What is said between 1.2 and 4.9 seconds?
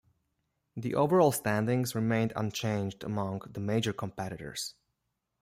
standings remained unchanged among the major competitors.